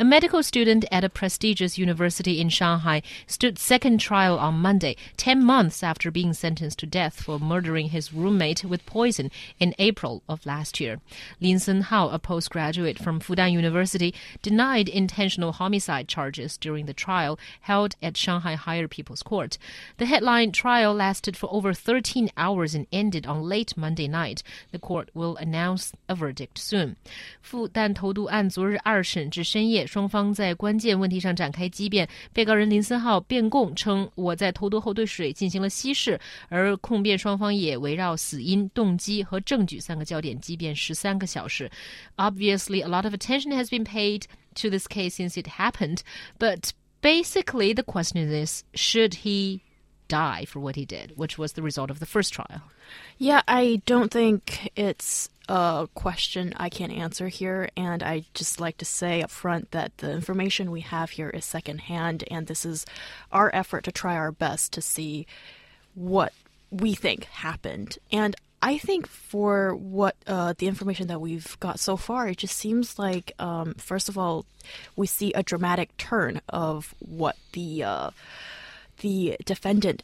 [0.00, 5.42] A medical student at a prestigious university in Shanghai stood second trial on Monday, 10
[5.42, 10.44] months after being sentenced to death for murdering his roommate with poison in April of
[10.44, 11.00] last year.
[11.40, 17.38] Lin Sen Hao, a postgraduate from Fudan University, denied intentional homicide charges during the trial
[17.62, 19.56] held at Shanghai Higher People's Court.
[19.96, 24.42] The headline trial lasted for over 13 hours and ended on late Monday night.
[24.72, 26.96] The court will announce a verdict soon.
[27.40, 29.86] 复旦投毒案昨日二审至深夜。
[29.90, 32.08] 双方在关键问题上展开激辩。
[32.32, 41.70] 被告人林森浩辩供称，我在投毒后对水进行了稀释，而控辩双方也围绕死因、动机和证据三个焦点激辩十三个小时。
[42.16, 44.22] Obviously, a lot of attention has been paid
[44.54, 46.00] to this case since it happened,
[46.38, 49.60] but basically the question is, should he
[50.08, 52.62] die for what he did, which was the result of the first trial?
[53.18, 58.77] Yeah, I don't think it's a question I can't answer here, and I just like
[58.77, 62.85] to say up front that the information we have here is secondhand, and this is
[63.33, 65.27] our effort to try our best to see
[65.93, 66.31] what
[66.69, 67.97] we think happened.
[68.13, 72.55] And I think for what uh, the information that we've got so far, it just
[72.55, 74.45] seems like, um, first of all,
[74.95, 78.11] we see a dramatic turn of what the uh,
[78.99, 80.03] the defendant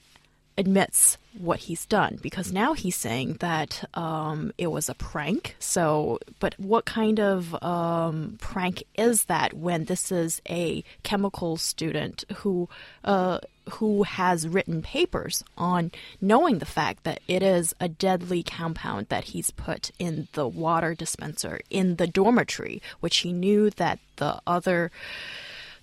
[0.57, 5.55] admits what he's done because now he's saying that um, it was a prank.
[5.59, 12.23] So, but what kind of um, prank is that when this is a chemical student
[12.37, 12.67] who
[13.03, 13.39] uh,
[13.71, 15.91] who has written papers on
[16.21, 20.95] knowing the fact that it is a deadly compound that he's put in the water
[20.95, 24.89] dispenser in the dormitory, which he knew that the other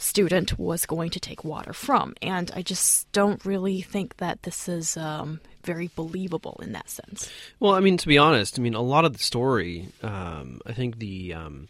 [0.04, 2.14] student was going to take water from.
[2.22, 7.30] And I just don't really think that this is um, very believable in that sense.
[7.58, 10.72] Well, I mean, to be honest, I mean, a lot of the story, um, I
[10.72, 11.34] think the.
[11.34, 11.68] Um,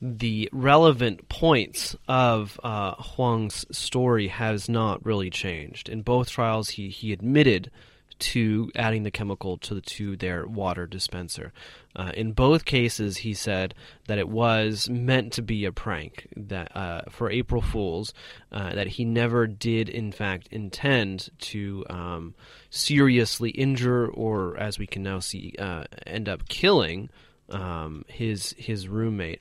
[0.00, 5.88] the relevant points of uh, Huang's story has not really changed.
[5.88, 7.72] In both trials, he, he admitted
[8.18, 11.52] to adding the chemical to the, to their water dispenser.
[11.96, 13.74] Uh, in both cases, he said
[14.06, 18.14] that it was meant to be a prank that uh, for April Fools,
[18.52, 22.34] uh, that he never did in fact intend to um,
[22.70, 27.10] seriously injure or, as we can now see, uh, end up killing
[27.50, 29.40] um, his his roommate.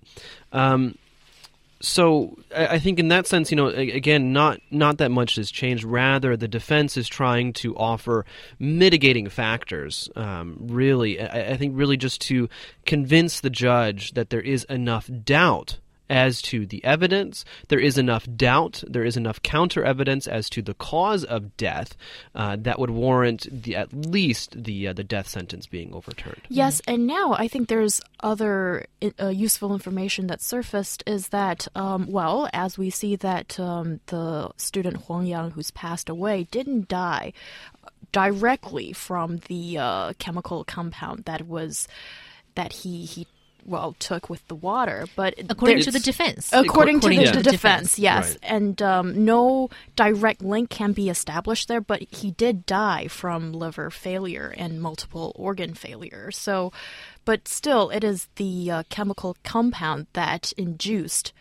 [0.52, 0.98] Um,
[1.80, 5.84] so I think in that sense, you know, again, not not that much has changed.
[5.84, 8.26] Rather, the defense is trying to offer
[8.58, 10.10] mitigating factors.
[10.16, 12.50] Um, really, I, I think really just to
[12.86, 15.78] convince the judge that there is enough doubt
[16.10, 17.46] as to the evidence.
[17.68, 21.96] There is enough doubt, there is enough counter evidence as to the cause of death
[22.36, 26.42] uh, that would warrant the, at least the uh, the death sentence being overturned.
[26.50, 28.86] Yes, and now I think there's other
[29.20, 34.52] uh, useful information that surfaced is that um, well, as we see that um, the
[34.58, 37.34] student Huang Yang who's passed away didn't die
[38.12, 41.88] directly from the uh, chemical compound that was
[42.56, 43.28] that he he
[43.68, 47.38] well took with the water, but according to the defense, according, according to, the, to,
[47.38, 48.40] the defense, defense, yes, right.
[48.44, 51.82] and um, no direct link can be established there.
[51.82, 56.32] But he did die from liver failure and multiple organ failure.
[56.32, 56.72] So,
[57.26, 61.34] but still, it is the uh, chemical compound that induced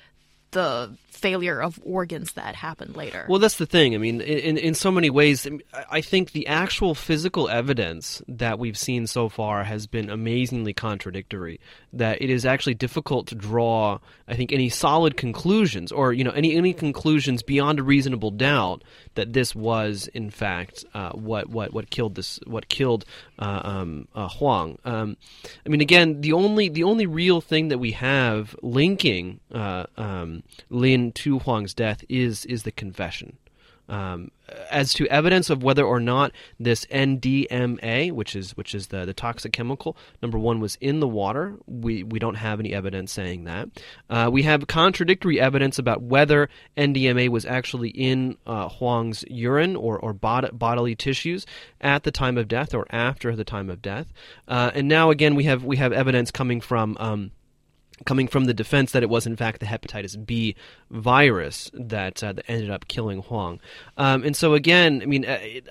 [0.56, 3.26] the failure of organs that happened later.
[3.28, 3.94] Well, that's the thing.
[3.94, 5.46] I mean, in in so many ways,
[5.90, 11.60] I think the actual physical evidence that we've seen so far has been amazingly contradictory.
[11.92, 16.30] That it is actually difficult to draw, I think, any solid conclusions or you know
[16.30, 18.82] any any conclusions beyond a reasonable doubt
[19.14, 23.04] that this was in fact uh, what what what killed this what killed
[23.38, 24.78] uh, um, uh, Huang.
[24.84, 25.16] Um,
[25.64, 30.42] I mean, again, the only the only real thing that we have linking uh, um,
[30.70, 33.38] Lin to Huang's death is is the confession.
[33.88, 34.32] Um,
[34.70, 39.14] as to evidence of whether or not this NDMA, which is which is the, the
[39.14, 41.56] toxic chemical, number one was in the water.
[41.66, 43.68] We we don't have any evidence saying that.
[44.10, 49.98] Uh, we have contradictory evidence about whether NDMA was actually in uh, Huang's urine or
[49.98, 51.46] or bod- bodily tissues
[51.80, 54.12] at the time of death or after the time of death.
[54.48, 56.96] Uh, and now again we have we have evidence coming from.
[56.98, 57.30] Um,
[58.04, 60.54] coming from the defense that it was in fact the hepatitis B
[60.90, 63.60] virus that, uh, that ended up killing Huang.
[63.96, 65.68] Um, and so again, I mean, uh, it,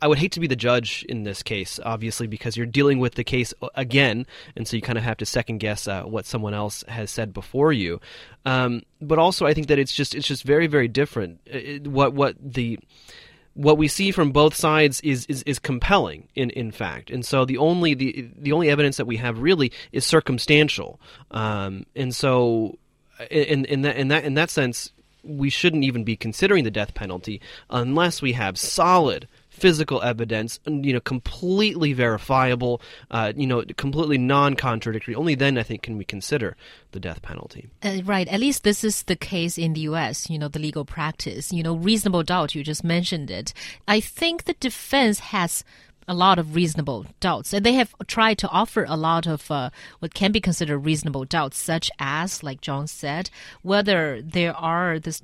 [0.00, 3.16] I would hate to be the judge in this case, obviously, because you're dealing with
[3.16, 6.54] the case again, and so you kind of have to second guess uh, what someone
[6.54, 8.00] else has said before you.
[8.44, 11.40] Um, but also, I think that it's just it's just very very different.
[11.46, 12.78] It, what what the
[13.58, 17.10] what we see from both sides is, is, is compelling in, in fact.
[17.10, 21.00] And so the only the the only evidence that we have really is circumstantial.
[21.32, 22.78] Um, and so
[23.32, 24.92] in in that in that in that sense
[25.24, 29.26] we shouldn't even be considering the death penalty unless we have solid
[29.58, 35.14] physical evidence, you know, completely verifiable, uh, you know, completely non-contradictory.
[35.14, 36.56] Only then, I think, can we consider
[36.92, 37.68] the death penalty.
[37.82, 38.28] Uh, right.
[38.28, 40.30] At least this is the case in the U.S.
[40.30, 41.52] You know, the legal practice.
[41.52, 42.54] You know, reasonable doubt.
[42.54, 43.52] You just mentioned it.
[43.86, 45.64] I think the defense has
[46.08, 47.52] a lot of reasonable doubts.
[47.52, 51.26] And they have tried to offer a lot of uh, what can be considered reasonable
[51.26, 53.28] doubts, such as, like John said,
[53.62, 55.20] whether there are this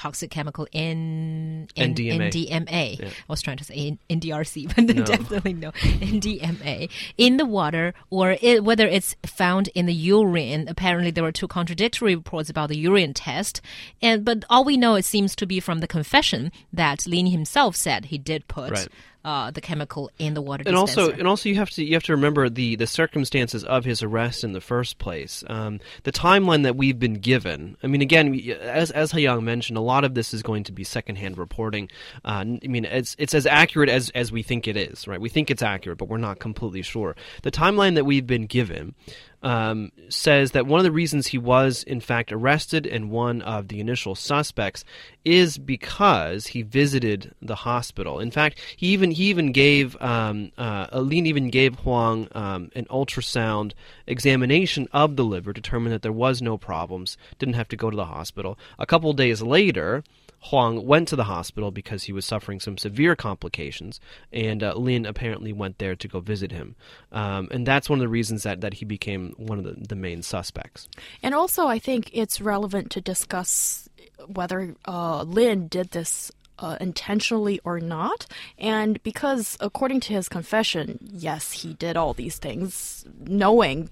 [0.00, 2.30] toxic chemical in, in NDMA.
[2.32, 2.98] NDMA.
[2.98, 3.08] Yeah.
[3.08, 5.04] I was trying to say in, NDRC, but no.
[5.04, 10.68] definitely no NDMA in the water, or it, whether it's found in the urine.
[10.68, 13.60] Apparently, there were two contradictory reports about the urine test,
[14.00, 17.76] and but all we know it seems to be from the confession that Lin himself
[17.76, 18.70] said he did put.
[18.70, 18.88] Right
[19.24, 20.62] uh, the chemical in the water.
[20.66, 21.00] And dispenser.
[21.00, 24.02] also, and also, you have to you have to remember the the circumstances of his
[24.02, 25.44] arrest in the first place.
[25.46, 27.76] Um, the timeline that we've been given.
[27.82, 30.84] I mean, again, as as Haiyang mentioned, a lot of this is going to be
[30.84, 31.90] secondhand reporting.
[32.24, 35.20] Uh, I mean, it's it's as accurate as as we think it is, right?
[35.20, 37.16] We think it's accurate, but we're not completely sure.
[37.42, 38.94] The timeline that we've been given
[39.42, 43.68] um, says that one of the reasons he was, in fact, arrested and one of
[43.68, 44.84] the initial suspects
[45.24, 48.18] is because he visited the hospital.
[48.18, 52.86] In fact, he even he even gave um, uh, Lin even gave Huang um, an
[52.86, 53.72] ultrasound
[54.06, 57.96] examination of the liver, determined that there was no problems, didn't have to go to
[57.96, 58.58] the hospital.
[58.78, 60.02] A couple days later.
[60.44, 64.00] Huang went to the hospital because he was suffering some severe complications,
[64.32, 66.76] and uh, Lin apparently went there to go visit him.
[67.12, 69.96] Um, and that's one of the reasons that, that he became one of the, the
[69.96, 70.88] main suspects.
[71.22, 73.88] And also, I think it's relevant to discuss
[74.26, 78.26] whether uh, Lin did this uh, intentionally or not.
[78.58, 83.90] And because, according to his confession, yes, he did all these things knowing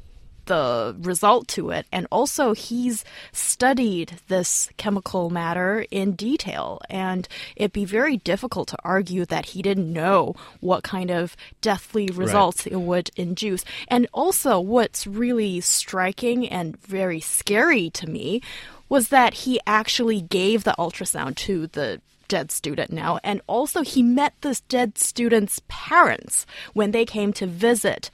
[0.48, 1.86] the result to it.
[1.92, 6.80] And also, he's studied this chemical matter in detail.
[6.90, 12.08] And it'd be very difficult to argue that he didn't know what kind of deathly
[12.12, 12.72] results right.
[12.72, 13.64] it would induce.
[13.86, 18.42] And also, what's really striking and very scary to me
[18.88, 23.18] was that he actually gave the ultrasound to the dead student now.
[23.24, 28.10] And also, he met this dead student's parents when they came to visit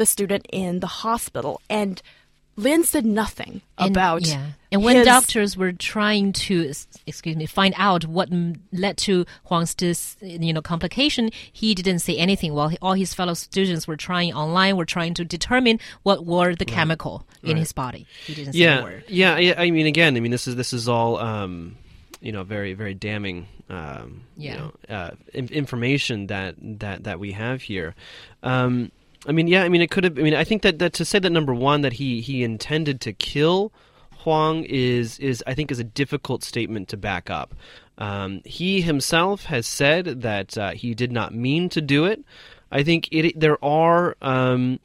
[0.00, 1.60] the student in the hospital.
[1.68, 2.00] And
[2.56, 4.26] Lin said nothing and, about.
[4.26, 4.52] Yeah.
[4.72, 6.72] And when doctors were trying to,
[7.06, 8.30] excuse me, find out what
[8.72, 12.54] led to Huang's dis, you know, complication, he didn't say anything.
[12.54, 16.64] While all his fellow students were trying online, were trying to determine what were the
[16.64, 16.74] right.
[16.74, 17.58] chemical in right.
[17.58, 18.06] his body.
[18.24, 18.76] He didn't yeah.
[18.76, 19.04] say a word.
[19.06, 19.36] Yeah.
[19.36, 19.54] Yeah.
[19.58, 21.18] I mean, again, I mean, this is this is all.
[21.18, 21.76] Um,
[22.22, 24.52] you know, very very damning, um, yeah.
[24.52, 27.94] you know, uh, information that that that we have here.
[28.42, 28.92] Um,
[29.26, 30.18] I mean, yeah, I mean, it could have.
[30.18, 33.00] I mean, I think that, that to say that number one that he he intended
[33.02, 33.72] to kill
[34.20, 37.54] Huang is is I think is a difficult statement to back up.
[37.98, 42.24] Um, he himself has said that uh, he did not mean to do it.
[42.70, 44.80] I think it there are um,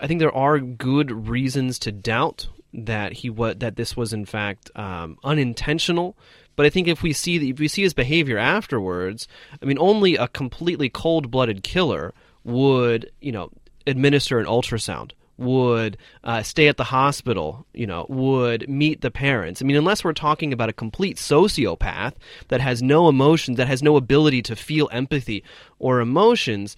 [0.00, 4.24] I think there are good reasons to doubt that he what that this was in
[4.24, 6.16] fact um, unintentional.
[6.56, 9.28] But I think if we see if we see his behavior afterwards,
[9.62, 12.12] I mean, only a completely cold blooded killer
[12.44, 13.50] would you know
[13.86, 19.62] administer an ultrasound would uh, stay at the hospital, you know, would meet the parents.
[19.62, 22.14] I mean, unless we're talking about a complete sociopath
[22.48, 25.44] that has no emotions, that has no ability to feel empathy
[25.78, 26.76] or emotions,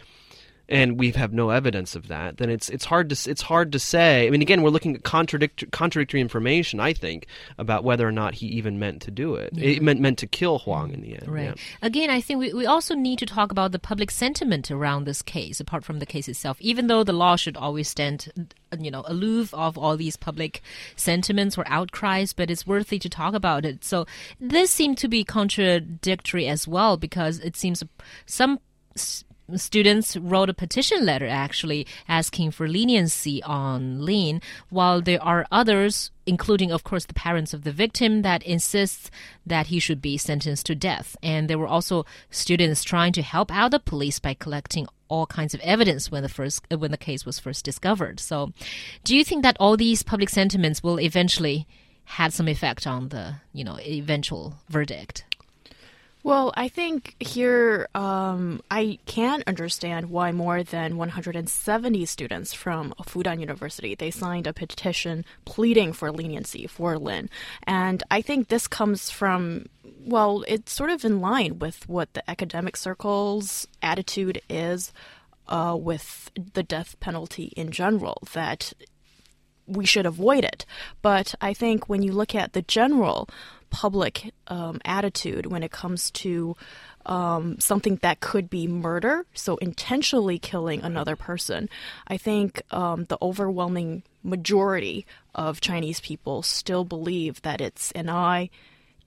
[0.70, 3.78] and we have no evidence of that, then it's it's hard to it's hard to
[3.78, 4.26] say.
[4.26, 6.78] I mean, again, we're looking at contradictory contradictory information.
[6.80, 7.26] I think
[7.58, 9.50] about whether or not he even meant to do it.
[9.52, 9.70] Yeah.
[9.70, 11.28] It meant meant to kill Huang in the end.
[11.28, 11.44] Right.
[11.44, 11.54] Yeah.
[11.82, 15.22] Again, I think we, we also need to talk about the public sentiment around this
[15.22, 16.56] case, apart from the case itself.
[16.60, 20.62] Even though the law should always stand, you know, aloof of all these public
[20.94, 23.84] sentiments or outcries, but it's worthy to talk about it.
[23.84, 24.06] So
[24.40, 27.82] this seemed to be contradictory as well because it seems
[28.26, 28.60] some
[29.56, 36.10] students wrote a petition letter actually asking for leniency on Lin, while there are others,
[36.26, 39.10] including, of course, the parents of the victim, that insists
[39.46, 41.16] that he should be sentenced to death.
[41.22, 45.54] And there were also students trying to help out the police by collecting all kinds
[45.54, 48.20] of evidence when the first uh, when the case was first discovered.
[48.20, 48.52] So,
[49.04, 51.66] do you think that all these public sentiments will eventually
[52.04, 55.24] had some effect on the you know eventual verdict?
[56.22, 63.40] Well, I think here um, I can understand why more than 170 students from Fudan
[63.40, 67.30] University they signed a petition pleading for leniency for Lin,
[67.66, 69.66] and I think this comes from
[70.04, 74.92] well, it's sort of in line with what the academic circle's attitude is
[75.48, 78.22] uh, with the death penalty in general.
[78.34, 78.74] That
[79.66, 80.66] we should avoid it,
[81.00, 83.28] but I think when you look at the general
[83.70, 86.56] public um, attitude when it comes to
[87.06, 91.68] um, something that could be murder, so intentionally killing another person.
[92.06, 98.50] I think um, the overwhelming majority of Chinese people still believe that it's an eye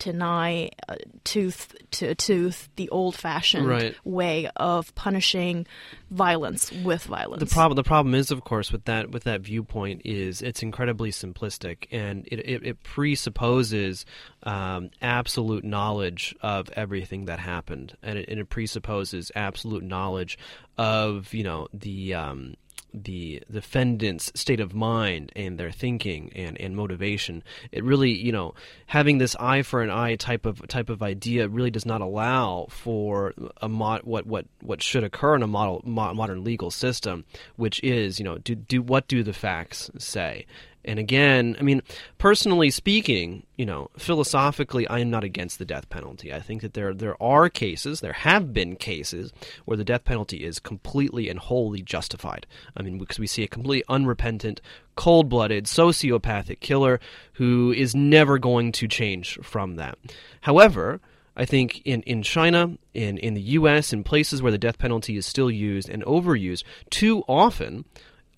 [0.04, 3.96] deny uh, tooth to tooth the old-fashioned Right.
[4.04, 5.66] way of punishing
[6.12, 7.40] violence with violence.
[7.40, 11.12] The problem, the problem is, of course, with that with that viewpoint is it's incredibly
[11.12, 14.06] simplistic, and it it, it presupposes
[14.44, 20.38] um, absolute knowledge of everything that happened, and it, and it presupposes absolute knowledge
[20.78, 22.14] of you know the.
[22.14, 22.56] Um,
[22.94, 27.44] the defendant's state of mind and their thinking and, and motivation.
[27.72, 28.54] It really, you know,
[28.88, 32.68] having this eye for an eye type of type of idea really does not allow
[32.70, 37.26] for a mod, what what what should occur in a model, mo- modern legal system,
[37.56, 40.46] which is, you know, do do what do the facts say?
[40.86, 41.82] And again, I mean,
[42.18, 46.34] personally speaking, you know, philosophically, I am not against the death penalty.
[46.34, 49.32] I think that there there are cases, there have been cases
[49.66, 52.46] where the death penalty is completely and wholly justified.
[52.76, 54.62] I mean, because we see a completely unrepentant,
[54.96, 57.00] cold-blooded, sociopathic killer
[57.34, 59.98] who is never going to change from that.
[60.42, 61.00] However,
[61.36, 65.18] I think in, in China, in, in the U.S., in places where the death penalty
[65.18, 67.86] is still used and overused, too often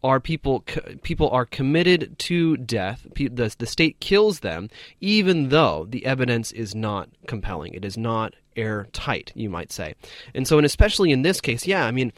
[0.06, 0.64] are people
[1.02, 3.06] people are committed to death.
[3.16, 4.70] The the state kills them,
[5.02, 7.74] even though the evidence is not compelling.
[7.74, 9.96] It is not airtight, you might say.
[10.34, 12.14] And so, and especially in this case, yeah, I mean.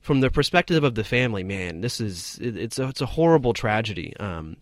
[0.00, 3.52] From the perspective of the family, man, this is it, it's a, it's a horrible
[3.52, 4.16] tragedy.
[4.20, 4.56] Um,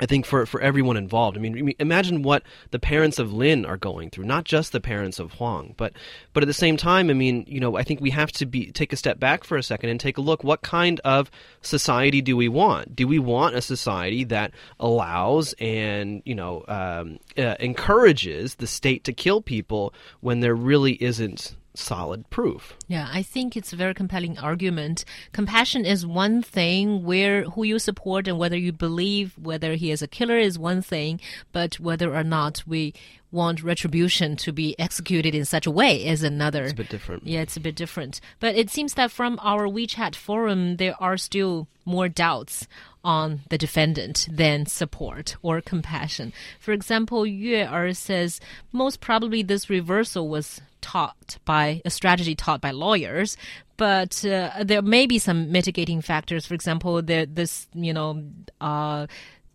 [0.00, 1.36] I think for for everyone involved.
[1.36, 5.18] I mean, imagine what the parents of Lin are going through, not just the parents
[5.18, 5.92] of Huang, but
[6.32, 8.70] but at the same time, I mean, you know, I think we have to be
[8.72, 10.44] take a step back for a second and take a look.
[10.44, 11.30] What kind of
[11.62, 12.94] society do we want?
[12.94, 19.04] Do we want a society that allows and you know um, uh, encourages the state
[19.04, 22.76] to kill people when there really isn't solid proof?
[22.88, 25.04] Yeah, I think it's a very compelling argument.
[25.32, 30.02] Compassion is one thing, where who you support and whether you believe whether he is
[30.02, 31.20] a killer is one thing,
[31.52, 32.94] but whether or not we
[33.30, 36.64] want retribution to be executed in such a way is another.
[36.64, 37.26] It's a bit different.
[37.26, 38.20] Yeah, it's a bit different.
[38.40, 42.66] But it seems that from our WeChat forum, there are still more doubts
[43.06, 46.32] on the defendant than support or compassion.
[46.58, 48.40] For example, Yue Er says
[48.72, 53.36] most probably this reversal was taught by a strategy taught by lawyers,
[53.76, 56.46] but uh, there may be some mitigating factors.
[56.46, 58.22] For example, there this you know.
[58.60, 59.06] Uh,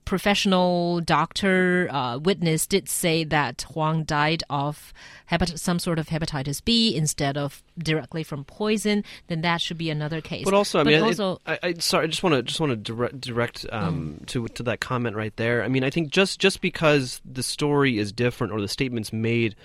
[0.06, 4.94] professional doctor uh, witness did say that Huang died of
[5.32, 9.90] hepat- some sort of hepatitis B instead of directly from poison, then that should be
[9.90, 10.46] another case.
[10.46, 12.72] But also, I mean, it- also, I, I sorry, I just want to just want
[12.72, 15.64] to direct, direct um, to to that comment right there.
[15.64, 19.56] I mean, I think just just because the story is different or the statements made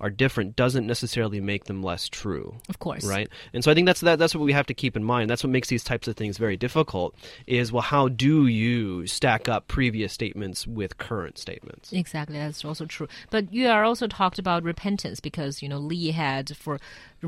[0.00, 2.56] are different doesn't necessarily make them less true.
[2.68, 4.96] of course, Right, and so I think that's that, that's what we have to keep
[4.96, 5.30] in mind.
[5.30, 7.14] That's what makes these types of things very difficult.
[7.46, 11.92] Is well, how do you stack up previous statements with current statements?
[11.92, 13.08] Exactly, that's also true.
[13.30, 16.78] But you are also talked about repentance because you know Lee had for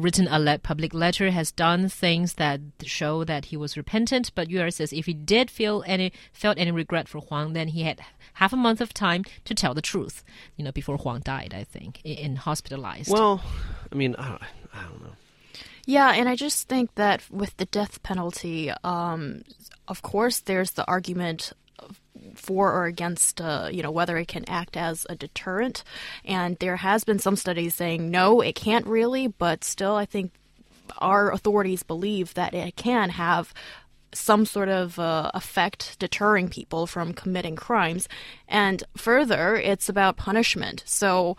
[0.01, 4.31] written a le- public letter has done things that show that he was repentant.
[4.35, 7.83] But Yuer says if he did feel any felt any regret for Huang, then he
[7.83, 8.01] had
[8.35, 10.25] half a month of time to tell the truth.
[10.57, 13.11] You know, before Huang died, I think, i- and hospitalized.
[13.11, 13.43] Well,
[13.93, 14.43] I mean, I don't,
[14.75, 15.13] I don't know.
[15.87, 19.43] Yeah, and I just think that with the death penalty, um,
[19.89, 21.57] of course, there's the argument of-
[22.35, 25.85] for or against, uh, you know, whether it can act as a deterrent.
[26.25, 30.33] And there has been some studies saying no, it can't really, but still, I think
[30.99, 33.53] our authorities believe that it can have
[34.13, 38.09] some sort of uh, effect deterring people from committing crimes.
[38.49, 40.83] And further, it's about punishment.
[40.87, 41.37] So,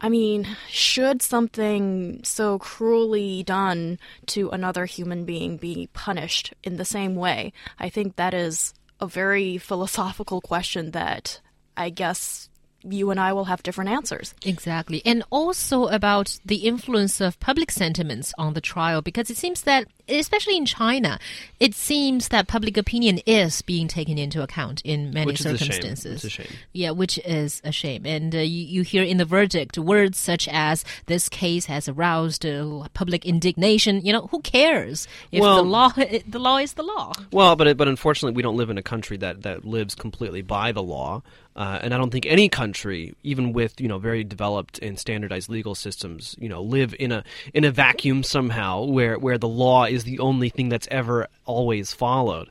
[0.00, 6.84] I mean, should something so cruelly done to another human being be punished in the
[6.84, 7.52] same way?
[7.78, 11.40] I think that is a very philosophical question that
[11.76, 12.48] I guess
[12.84, 14.34] you and I will have different answers.
[14.44, 15.02] Exactly.
[15.04, 19.86] And also about the influence of public sentiments on the trial, because it seems that
[20.20, 21.18] especially in China,
[21.60, 25.56] it seems that public opinion is being taken into account in many Which is a
[25.58, 25.58] shame.
[25.72, 26.14] circumstances.
[26.16, 26.52] It's a shame.
[26.72, 28.04] Yeah, which is a shame.
[28.06, 32.44] And uh, you, you hear in the verdict words such as "this case has aroused
[32.46, 35.88] uh, public indignation." You know, who cares if Well- the law
[36.28, 37.12] the law is the law?
[37.32, 40.72] Well, but but unfortunately, we don't live in a country that that lives completely by
[40.72, 41.22] the law,
[41.56, 45.48] uh, and I don't think any country, even with you know very developed and standardized
[45.48, 49.84] legal systems, you know, live in a in a vacuum somehow where where the law
[49.84, 52.50] is the only thing that's ever always followed.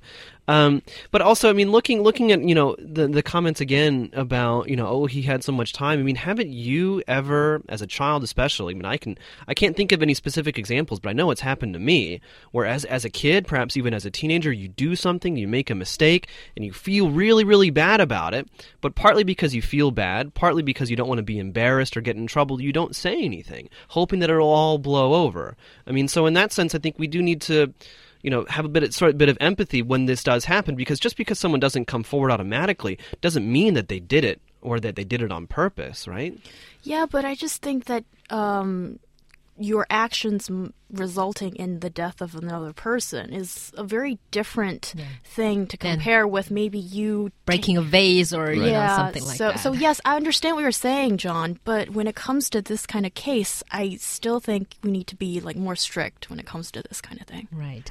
[0.52, 0.82] Um,
[1.12, 4.76] but also, I mean, looking looking at you know the the comments again about you
[4.76, 5.98] know oh he had so much time.
[5.98, 8.74] I mean, haven't you ever, as a child especially?
[8.74, 9.18] I mean, I can
[9.48, 12.20] I can't think of any specific examples, but I know it's happened to me.
[12.52, 15.70] Where as as a kid, perhaps even as a teenager, you do something, you make
[15.70, 16.28] a mistake,
[16.58, 18.50] and you feel really really bad about it.
[18.82, 22.02] But partly because you feel bad, partly because you don't want to be embarrassed or
[22.02, 25.56] get in trouble, you don't say anything, hoping that it'll all blow over.
[25.88, 27.74] I mean, so in that sense, I think we do need to
[28.24, 30.76] you know have a bit of, sort of bit of empathy when this does happen
[30.76, 34.80] because just because someone doesn't come forward automatically doesn't mean that they did it or
[34.80, 36.38] that they did it on purpose right
[36.84, 39.00] Yeah, but I just think that um,
[39.58, 45.68] your actions m- resulting in the death of another person is a very different thing
[45.68, 49.38] to Then- compare with maybe you Breaking a vase or you know yeah, something like
[49.38, 49.60] so, that.
[49.60, 51.60] So yes, I understand what you're saying, John.
[51.64, 55.16] But when it comes to this kind of case, I still think we need to
[55.16, 57.48] be like more strict when it comes to this kind of thing.
[57.52, 57.90] right.